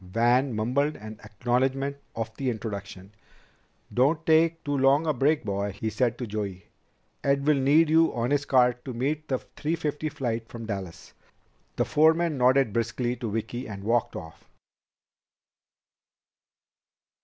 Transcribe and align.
Van 0.03 0.51
mumbled 0.55 0.95
an 0.95 1.19
acknowledgment 1.23 1.95
of 2.15 2.35
the 2.35 2.49
introduction. 2.49 3.11
"Don't 3.93 4.25
take 4.25 4.63
too 4.63 4.75
long 4.75 5.05
a 5.05 5.13
break, 5.13 5.43
boy," 5.45 5.73
he 5.73 5.91
said 5.91 6.17
to 6.17 6.25
Joey. 6.25 6.65
"Ed 7.23 7.45
will 7.45 7.59
need 7.59 7.87
you 7.87 8.11
on 8.15 8.31
his 8.31 8.43
cart 8.45 8.83
to 8.85 8.95
meet 8.95 9.27
the 9.27 9.37
three 9.37 9.75
fifty 9.75 10.09
flight 10.09 10.49
from 10.49 10.65
Dallas." 10.65 11.13
The 11.75 11.85
foreman 11.85 12.35
nodded 12.35 12.73
briskly 12.73 13.15
to 13.17 13.29
Vicki 13.29 13.67
and 13.67 13.83
walked 13.83 14.15
off. 14.15 14.49